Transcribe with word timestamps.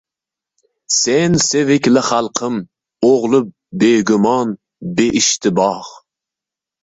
Sen 0.99 1.31
sevikli 1.47 2.01
xalqim 2.07 2.55
o’g’li 3.11 3.39
begumon, 3.79 4.49
beishtiboh. 4.95 5.87